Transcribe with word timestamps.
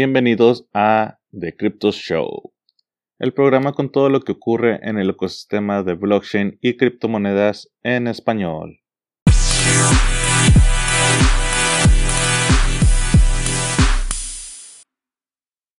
Bienvenidos 0.00 0.64
a 0.72 1.18
The 1.36 1.56
Crypto 1.56 1.90
Show, 1.90 2.52
el 3.18 3.34
programa 3.34 3.72
con 3.72 3.90
todo 3.90 4.08
lo 4.08 4.20
que 4.20 4.30
ocurre 4.30 4.78
en 4.88 4.96
el 4.96 5.10
ecosistema 5.10 5.82
de 5.82 5.94
blockchain 5.94 6.56
y 6.62 6.76
criptomonedas 6.76 7.72
en 7.82 8.06
español. 8.06 8.78